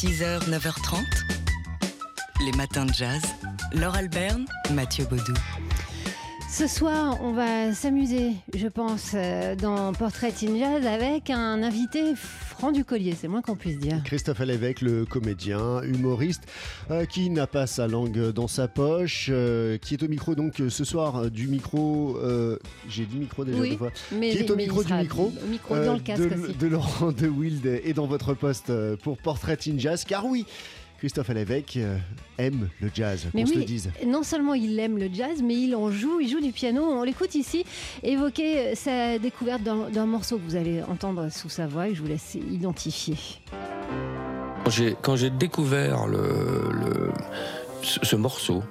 [0.00, 1.04] 6h, 9h30.
[2.46, 3.20] Les matins de jazz.
[3.74, 5.34] Laure Alberne, Mathieu Baudou.
[6.48, 12.14] Ce soir, on va s'amuser, je pense, euh, dans Portrait in Jazz avec un invité
[12.70, 14.02] du collier, c'est moins qu'on puisse dire.
[14.04, 16.42] Christophe Alévèque, le comédien, humoriste,
[16.90, 20.62] euh, qui n'a pas sa langue dans sa poche, euh, qui est au micro donc
[20.68, 22.18] ce soir du micro,
[22.88, 25.32] j'ai dit micro déjà Oui, deux fois, Mais, qui est au mais micro du micro,
[25.42, 26.54] au micro euh, dans le casque de, aussi.
[26.54, 30.44] de Laurent de Wild et dans votre poste euh, pour Portrait in Jazz, car oui,
[31.00, 31.96] Christophe Alévèque euh,
[32.38, 33.90] aime le jazz, Mais qu'on se oui, le dise.
[34.06, 36.82] non seulement il aime le jazz, mais il en joue, il joue du piano.
[36.84, 37.64] On l'écoute ici
[38.02, 42.02] évoquer euh, sa découverte d'un morceau que vous allez entendre sous sa voix et je
[42.02, 43.16] vous laisse identifier.
[44.64, 46.18] Quand j'ai- Quand j'ai découvert le,
[46.70, 47.10] le-
[47.82, 48.62] ce, ce morceau,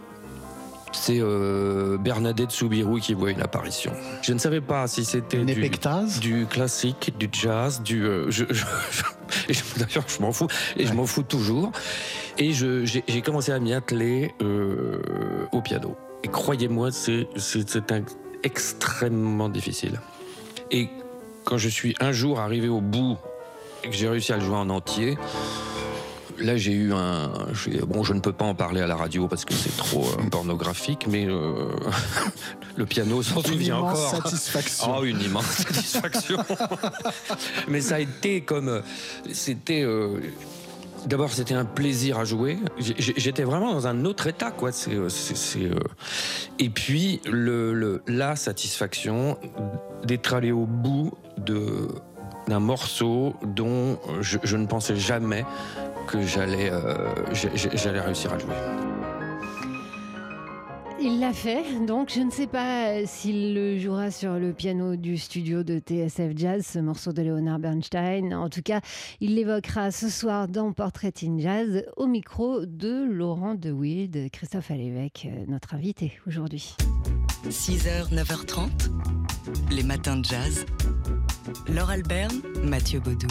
[0.99, 3.91] c'est euh, Bernadette Soubirou qui voit une apparition.
[4.21, 8.03] Je ne savais pas si c'était du, classique, du jazz, du.
[8.05, 8.65] euh, je, je-
[9.49, 10.47] je- D'ailleurs, je m'en fous.
[10.77, 11.71] Et je m'en fous toujours.
[12.37, 15.01] Et j'ai commencé à m'y atteler euh,
[15.51, 15.95] au piano.
[16.23, 17.27] Et croyez-moi, c'est
[18.43, 19.99] extrêmement difficile.
[20.71, 20.89] Et
[21.45, 23.17] quand je suis un jour arrivé au bout
[23.83, 25.17] et que j'ai réussi à le jouer en entier,
[26.39, 27.31] là j'ai eu un.
[27.87, 30.29] Bon, je ne peux pas en parler à la radio parce que c'est trop euh,
[30.29, 31.69] pornographique, mais euh,
[32.75, 34.23] le piano s'en Une souvient immense encore.
[34.31, 34.95] satisfaction.
[34.99, 36.37] Oh, une immense satisfaction.
[37.67, 38.69] Mais ça a été comme.
[38.69, 38.81] euh,
[39.31, 39.81] C'était.
[39.83, 40.19] euh,
[41.05, 42.57] D'abord, c'était un plaisir à jouer.
[42.77, 44.71] J'étais vraiment dans un autre état, quoi.
[44.89, 45.07] Euh,
[46.59, 49.37] Et puis, le, le- la satisfaction
[50.03, 51.87] d'être allé au bout de,
[52.49, 55.45] d'un morceau dont je, je ne pensais jamais
[56.09, 58.55] que j'allais, euh, j'allais réussir à le jouer.
[61.01, 64.97] Il l'a fait, donc je ne sais pas euh, s'il le jouera sur le piano
[64.97, 68.33] du studio de TSF Jazz, ce morceau de Leonard Bernstein.
[68.33, 68.81] En tout cas,
[69.21, 74.71] il l'évoquera ce soir dans Portrait in Jazz au micro de Laurent De Wild, Christophe
[74.71, 76.75] Alévèque, euh, notre invité aujourd'hui.
[77.47, 78.69] 6h, 9h30.
[79.71, 80.65] Les matins de jazz.
[81.69, 83.27] Laure Alberne, Mathieu Baudou.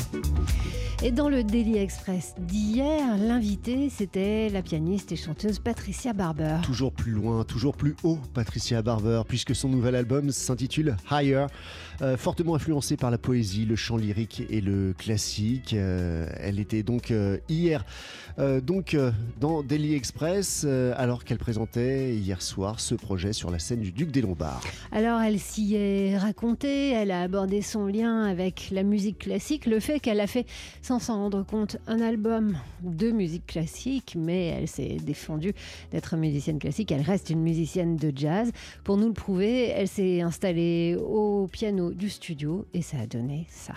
[1.00, 6.56] Et dans le Daily Express d'hier, l'invité, c'était la pianiste et chanteuse Patricia Barber.
[6.64, 11.46] Toujours plus loin, toujours plus haut, Patricia Barber, puisque son nouvel album s'intitule Higher,
[12.02, 15.72] euh, fortement influencé par la poésie, le chant lyrique et le classique.
[15.72, 17.84] Euh, elle était donc euh, hier
[18.62, 18.96] donc
[19.40, 20.64] dans Daily Express,
[20.96, 24.62] alors qu'elle présentait hier soir ce projet sur la scène du Duc des Lombards.
[24.92, 29.80] Alors elle s'y est racontée, elle a abordé son lien avec la musique classique, le
[29.80, 30.46] fait qu'elle a fait,
[30.88, 35.52] sans s'en rendre compte, un album de musique classique, mais elle s'est défendue
[35.90, 38.50] d'être musicienne classique, elle reste une musicienne de jazz.
[38.84, 43.46] Pour nous le prouver, elle s'est installée au piano du studio et ça a donné
[43.50, 43.74] ça.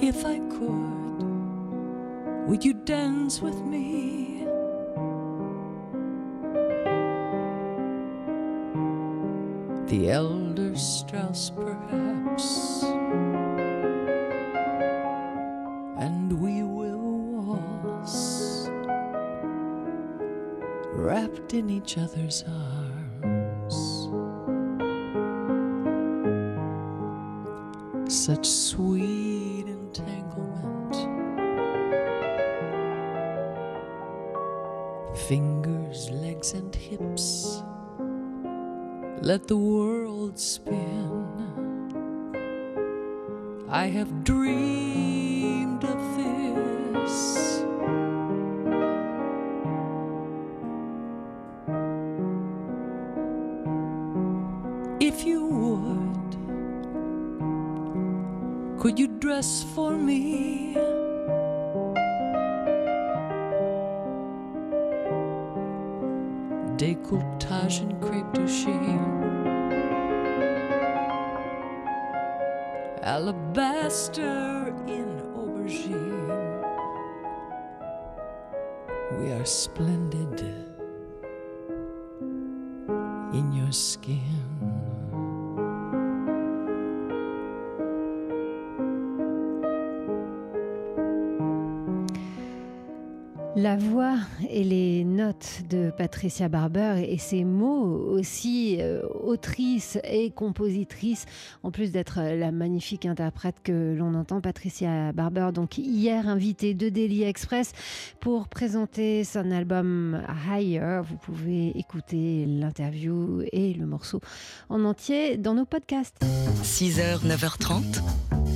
[0.00, 1.22] If I could,
[2.48, 4.35] would you dance with me?
[9.96, 12.82] The elder Strauss, perhaps,
[15.98, 18.68] and we will waltz,
[20.92, 23.74] wrapped in each other's arms.
[28.12, 30.94] Such sweet entanglement.
[35.16, 37.55] Fingers, legs, and hips.
[39.26, 41.26] Let the world spin.
[43.68, 46.15] I have dreamed of
[67.16, 69.00] Décolletage and crepe de chine.
[73.02, 76.62] Alabaster in aubergine.
[79.18, 80.40] We are splendid
[83.32, 84.45] in your skin.
[93.56, 94.18] La voix
[94.50, 101.24] et les notes de Patricia Barber et ses mots aussi euh, autrice et compositrice,
[101.62, 106.90] en plus d'être la magnifique interprète que l'on entend, Patricia Barber, donc hier invitée de
[106.90, 107.72] Daily Express
[108.20, 111.00] pour présenter son album Higher.
[111.08, 114.20] Vous pouvez écouter l'interview et le morceau
[114.68, 116.20] en entier dans nos podcasts.
[116.62, 118.02] 6h, 9h30,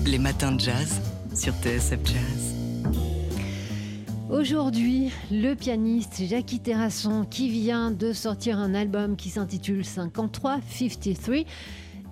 [0.05, 1.00] les matins de jazz
[1.35, 2.59] sur TSF Jazz.
[4.31, 11.37] Aujourd'hui, le pianiste Jackie Terrasson qui vient de sortir un album qui s'intitule 53, 53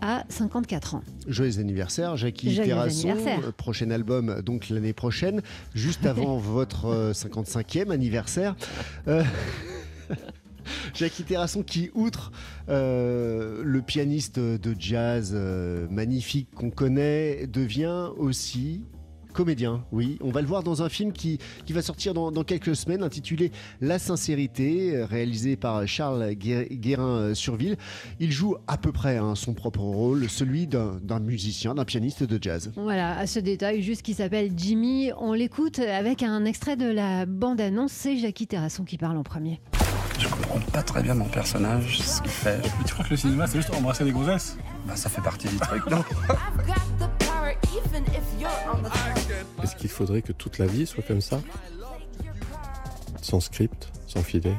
[0.00, 1.02] à 54 ans.
[1.28, 3.10] Joyeux anniversaire, Jackie Joyeux Terrasson.
[3.10, 3.40] anniversaire.
[3.46, 5.42] Euh, Prochain album, donc l'année prochaine,
[5.74, 8.56] juste avant votre euh, 55e anniversaire.
[9.06, 9.22] Euh,
[10.94, 12.32] Jackie Terrasson qui, outre
[12.68, 18.82] euh, le pianiste de jazz euh, magnifique qu'on connaît, devient aussi
[19.42, 20.18] comédien, oui.
[20.20, 23.04] On va le voir dans un film qui, qui va sortir dans, dans quelques semaines,
[23.04, 27.76] intitulé La sincérité, euh, réalisé par Charles Gué- Guérin-Surville.
[28.18, 32.24] Il joue à peu près hein, son propre rôle, celui d'un d'un musicien, d'un pianiste
[32.24, 32.72] de jazz.
[32.74, 35.12] Voilà, à ce détail, juste qui s'appelle Jimmy.
[35.20, 37.92] On l'écoute avec un extrait de la bande-annonce.
[37.92, 39.60] C'est Jackie Terrasson qui parle en premier.
[40.18, 42.58] Je comprends pas très bien mon personnage, ce qu'il fait.
[42.60, 44.56] Mais tu crois que le cinéma, c'est juste embrasser des gonzesses?
[44.88, 46.02] Bah, ça fait partie du truc, non?
[49.62, 51.40] Est-ce qu'il faudrait que toute la vie soit comme ça?
[53.22, 54.54] Sans script, sans filet?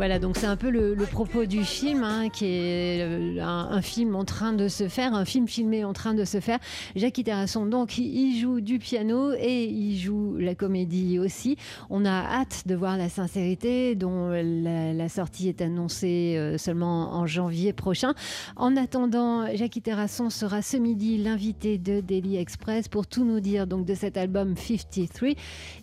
[0.00, 4.16] Voilà, donc c'est un peu le, propos du film, hein, qui est euh, un, film
[4.16, 6.58] en train de se faire, un film filmé en train de se faire.
[6.96, 11.58] Jackie Terrasson, donc, il joue du piano et il joue la comédie aussi.
[11.90, 17.26] On a hâte de voir la sincérité, dont la, sortie est annoncée euh, seulement en
[17.26, 18.14] janvier prochain.
[18.56, 23.66] En attendant, Jackie Terrasson sera ce midi l'invité de Daily Express pour tout nous dire
[23.66, 25.32] donc de cet album 53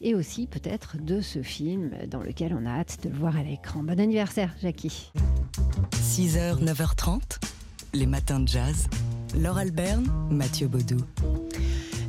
[0.02, 3.44] et aussi peut-être de ce film dans lequel on a hâte de le voir à
[3.44, 3.84] l'écran.
[4.12, 5.12] Anniversaire, Jackie.
[6.02, 7.20] 6h, 9h30,
[7.94, 8.88] les matins de jazz.
[9.38, 10.96] Laure Alberne, Mathieu Baudou.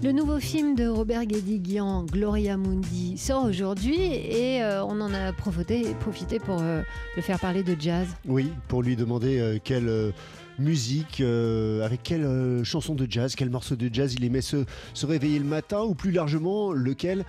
[0.04, 5.32] Le nouveau film de Robert Guédiguian, Gloria Mundi, sort aujourd'hui et euh, on en a
[5.32, 6.82] profité, profité pour euh,
[7.16, 8.06] le faire parler de jazz.
[8.28, 10.12] Oui, pour lui demander euh, quelle euh,
[10.60, 14.64] musique, euh, avec quelle euh, chanson de jazz, quel morceau de jazz il aimait se,
[14.94, 17.24] se réveiller le matin, ou plus largement, lequel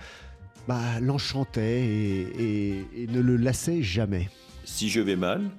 [0.68, 4.28] bah, l'enchantait et, et- et ne le lassait jamais.
[4.72, 5.50] Si je vais mal,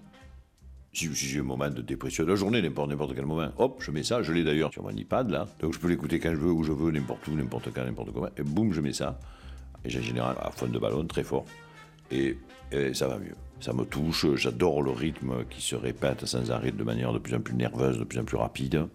[0.93, 4.03] si, j'ai un moment de dépression de la journée, n'importe quel moment, hop, je mets
[4.03, 6.51] ça, je l'ai d'ailleurs sur mon iPad là, donc je peux l'écouter quand je veux,
[6.51, 9.19] où je veux, n'importe où, n'importe quand, n'importe comment, et boum, je mets ça,
[9.85, 11.45] et j'ai général à fond de ballon, très fort,
[12.09, 12.37] et,
[12.71, 13.35] et ça va mieux.
[13.59, 17.35] Ça me touche, j'adore le rythme qui se répète sans arrêt de manière de plus
[17.35, 18.87] en plus nerveuse, de plus en plus rapide.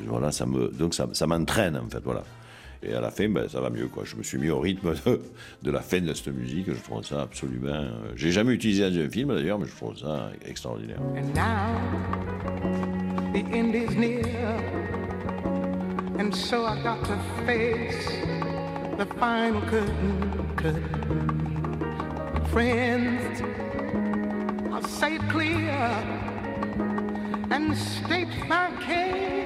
[0.00, 2.22] Voilà, ça me, donc ça, ça m'entraîne en fait, voilà.
[2.82, 4.04] Et à la fin, ben, ça va mieux quoi.
[4.06, 5.20] Je me suis mis au rythme de,
[5.62, 6.66] de la fin de cette musique.
[6.72, 7.68] Je trouve ça absolument.
[7.68, 10.98] euh, J'ai jamais utilisé dans un film d'ailleurs, mais je trouve ça extraordinaire.
[11.16, 11.74] And now
[13.32, 14.22] the end is near,
[16.20, 17.16] and so I got to
[17.46, 18.08] face
[18.96, 20.78] the final curtain.
[22.52, 23.42] Friends,
[24.72, 25.70] I'll say clear
[27.50, 29.37] and state my case,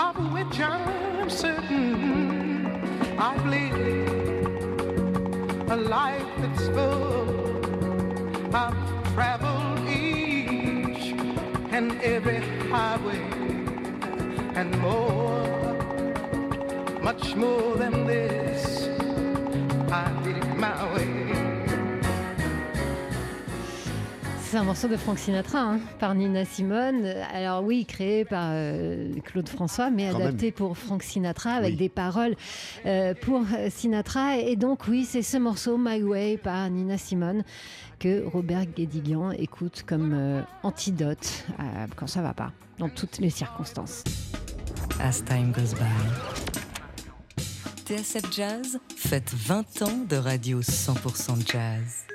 [0.00, 2.66] of which I'm certain.
[3.18, 4.60] I've lived
[5.70, 7.28] a life that's full.
[8.54, 8.80] I've
[9.14, 11.12] traveled each
[11.76, 13.26] and every highway
[14.60, 15.74] and more,
[17.02, 18.88] much more than this.
[19.92, 21.19] I did it my way.
[24.50, 27.06] C'est un morceau de Frank Sinatra hein, par Nina Simone.
[27.32, 31.76] Alors oui, créé par euh, Claude François, mais Quand adapté pour Frank Sinatra avec Oui.
[31.76, 32.34] des paroles
[32.84, 34.38] euh, pour euh, Sinatra.
[34.38, 37.44] Et donc oui, c'est ce morceau My Way par Nina Simone
[38.00, 43.30] que Robert Guédiguian écoute comme euh, antidote euh, quand ça va pas, dans toutes les
[43.30, 44.02] circonstances.
[45.00, 45.84] As time goes by.
[47.86, 52.06] TSF Jazz fête 20 ans de radio 100% jazz.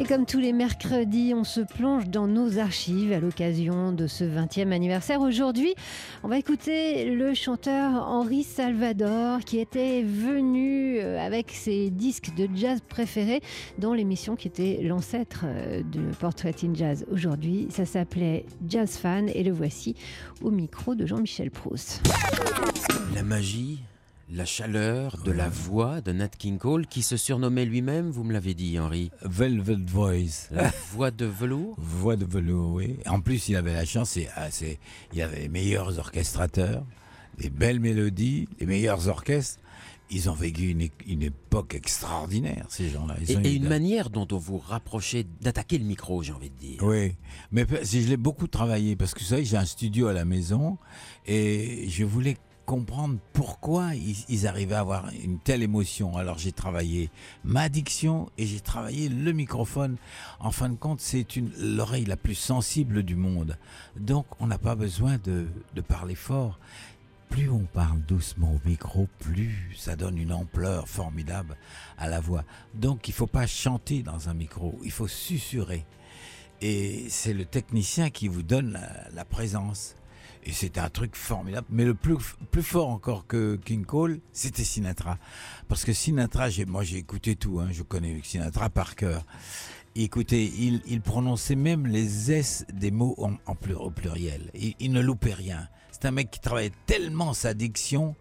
[0.00, 4.24] Et comme tous les mercredis, on se plonge dans nos archives à l'occasion de ce
[4.24, 5.20] 20e anniversaire.
[5.20, 5.74] Aujourd'hui,
[6.22, 12.48] on va écouter le chanteur Henri Salvador qui était venu euh, avec ses disques de
[12.54, 13.42] jazz préférés
[13.76, 17.04] dans l'émission qui était l'ancêtre euh, de Portrait in Jazz.
[17.12, 19.96] Aujourd'hui, ça s'appelait Jazz Fan et le voici
[20.40, 22.00] au micro de Jean-Michel Proust.
[23.14, 23.80] La magie,
[24.32, 28.32] la chaleur de la voix de Nat King Cole qui se surnommait lui-même, vous me
[28.32, 30.48] l'avez dit Henri, Velvet Voice.
[30.52, 32.96] la voix de velours Voix de velours, oui.
[33.06, 34.48] En plus, il avait la chance, c'est, ah,
[35.12, 36.84] il y avait les meilleurs orchestrateurs,
[37.38, 39.58] des belles mélodies, les meilleurs orchestres.
[40.10, 43.16] ils ont vécu une, une époque extraordinaire, ces gens-là.
[43.26, 46.82] Et, et une manière dont on vous rapprochez d'attaquer le micro, j'ai envie de dire.
[46.82, 47.16] Oui,
[47.50, 50.78] mais je l'ai beaucoup travaillé parce que vous savez, j'ai un studio à la maison
[51.26, 52.36] et je voulais
[52.70, 56.16] comprendre pourquoi ils, arrivaient à avoir une telle émotion.
[56.16, 57.10] Alors j'ai travaillé
[57.42, 59.96] ma diction et j'ai travaillé le microphone.
[60.38, 63.58] En fin de compte, c'est une l'oreille la plus sensible du monde.
[63.96, 66.60] Donc on n'a pas besoin de, de parler fort.
[67.28, 71.56] Plus on parle doucement au micro, plus ça donne une ampleur formidable
[71.98, 72.44] à la voix.
[72.74, 75.84] Donc il faut pas chanter dans un micro, il faut susurrer.
[76.60, 78.78] Et c'est le technicien qui vous donne
[79.12, 79.96] la présence.
[80.44, 81.66] Et c'était un truc formidable.
[81.70, 82.16] Mais le plus,
[82.50, 85.18] plus fort encore que King Cole, c'était Sinatra.
[85.68, 89.24] Parce que Sinatra, moi j'ai écouté tout, hein, je connais Sinatra par cœur.
[89.96, 94.50] Écoutez, il, il prononçait même les S des mots en, en au pluriel.
[94.54, 95.68] Il, il ne loupait rien.
[95.90, 98.16] C'est un mec qui travaillait tellement sa diction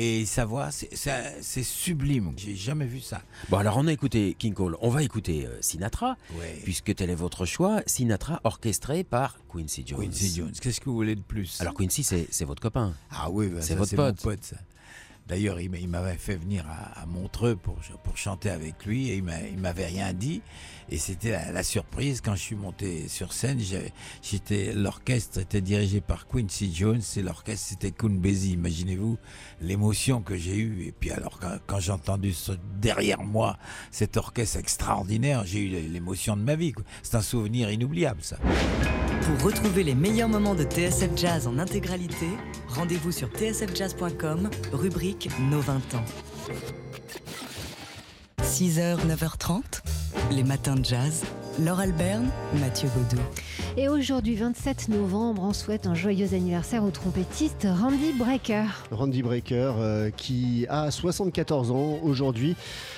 [0.00, 2.32] et sa voix, c'est- sublime.
[2.36, 3.20] J'ai jamais vu ça.
[3.48, 6.60] Bon, alors on a écouté King Cole, on va écouter euh, Sinatra, Ouais.
[6.62, 7.82] puisque tel est votre choix.
[7.86, 10.00] Sinatra orchestré par Quincy Jones.
[10.00, 11.60] Quincy Jones, qu'est-ce que vous voulez de plus?
[11.60, 12.94] Alors Quincy, c'est votre copain.
[13.10, 14.20] Ah oui, bah, C'est votre mon pote.
[14.22, 14.44] pote.
[14.44, 14.56] ça.
[15.28, 19.16] D'ailleurs, il m'a- il m'avait fait venir à, Montreux pour, pour chanter avec lui et
[19.16, 20.40] il m'a- il m'avait rien dit.
[20.90, 23.58] Et c'était la, la surprise quand je suis monté sur scène.
[24.22, 28.52] J'étais, l'orchestre était dirigé par Quincy Jones et l'orchestre c'était Basie.
[28.52, 29.18] Imaginez-vous
[29.60, 30.84] l'émotion que j'ai eue.
[30.86, 33.58] Et puis alors quand, quand j'ai entendu ce- derrière moi
[33.90, 36.72] cet orchestre extraordinaire, j'ai eu l'émotion de ma vie.
[37.02, 38.36] C'est un souvenir inoubliable ça.
[39.22, 42.28] Pour retrouver les meilleurs moments de TSF Jazz en intégralité,
[42.68, 46.04] rendez-vous sur tsfjazz.com, rubrique Nos 20 ans.
[48.42, 49.82] 6h, 9h30,
[50.32, 51.24] les matins de jazz.
[51.60, 52.28] Laure Alberne,
[52.60, 53.20] Mathieu Baudou.
[53.76, 58.64] Et aujourd'hui, 27 novembre, on souhaite un joyeux anniversaire au trompettiste Randy Brecker.
[58.92, 62.54] Randy Brecker, euh, qui a 74 ans aujourd'hui.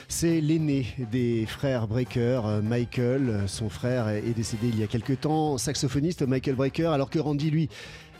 [0.09, 3.29] C'est l'aîné des frères Brecker, euh, Michael.
[3.31, 7.09] Euh, Son frère est est décédé il y a quelques temps, saxophoniste Michael Brecker, alors
[7.09, 7.71] que Randy, lui,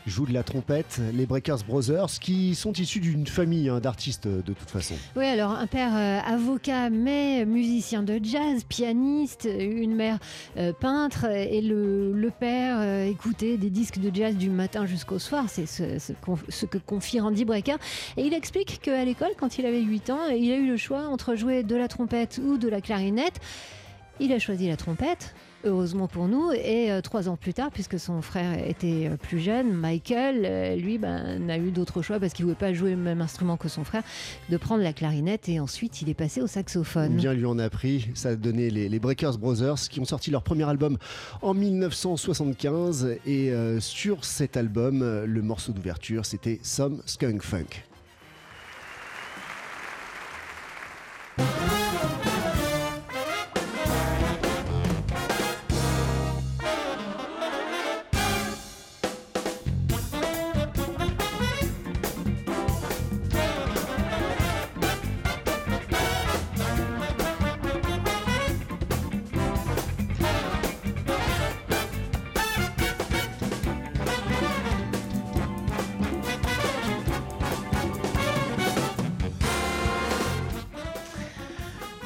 [0.05, 1.01] joue de la trompette.
[1.13, 4.95] Les Breckers Brothers, qui sont issus d'une famille hein, d'artistes euh, de toute façon.
[5.15, 10.19] Oui, alors un père euh, avocat, mais musicien de jazz, pianiste, une mère
[10.57, 15.45] euh, peintre, et le, père écoutait des disques de jazz du matin jusqu'au soir.
[15.47, 17.77] C'est ce que confie Randy Brecker.
[18.15, 21.07] Et il explique qu'à l'école, quand il avait 8 ans, il a eu le choix
[21.07, 23.41] entre jouer de la trompette ou de la clarinette.
[24.21, 25.35] Il a choisi la trompette.
[25.63, 29.39] Heureusement pour nous, et euh, trois ans plus tard, puisque son frère était euh, plus
[29.39, 32.91] jeune, Michael, euh, lui, ben, n'a eu d'autre choix parce qu'il ne pouvait pas jouer
[32.91, 34.01] le même instrument que son frère,
[34.49, 37.15] de prendre la clarinette et ensuite il est passé au saxophone.
[37.15, 38.09] Bien lui en a pris.
[38.15, 40.97] Ça a donné les, Breckers Brothers qui ont sorti leur premier album
[41.43, 43.17] en 1975.
[43.25, 47.90] Et sur cet album, le morceau d'ouverture, c'était Some Skunk Funk.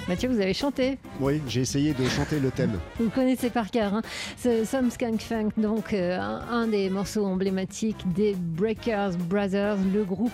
[0.07, 2.74] Mathieu, vous avez chanté, Oui, j'ai essayé de chanter le thème.
[3.00, 3.91] vous le connaissez par cœur.
[3.95, 4.01] Hein
[4.38, 10.03] Ce Some Skunk Funk, donc euh, un, un des morceaux emblématiques des Breakers Brothers, le
[10.03, 10.31] groupe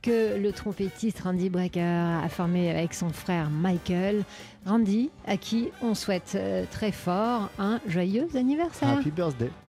[0.00, 1.82] que le trompettiste Randy Brecker
[2.24, 4.24] a formé avec son frère Michael.
[4.64, 8.98] Randy, à qui on souhaite euh, très fort un joyeux anniversaire.
[9.00, 9.50] Happy birthday.